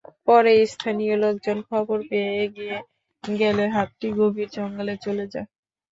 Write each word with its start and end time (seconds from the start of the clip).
পরে 0.27 0.53
স্থানীয় 0.65 1.15
লোকজন 1.23 1.57
খবর 1.69 1.97
পেয়ে 2.09 2.31
এগিয়ে 2.43 2.77
গেলে 3.23 3.65
হাতিটি 3.75 4.07
গভীর 4.19 4.49
জঙ্গলে 4.55 4.93
চলে 5.05 5.25
যায়। 5.33 5.47